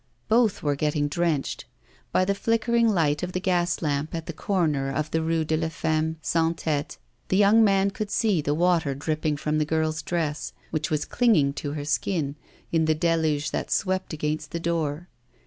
[0.27, 1.65] Both were getting drenched.
[2.11, 5.55] By the flickering light of the gas lamp at the corner of the Rue de
[5.55, 10.01] la Femme sans Tête the young man could see the water dripping from the girl's
[10.01, 12.35] dress, which was clinging to her skin,
[12.71, 15.07] in the deluge that swept against the door.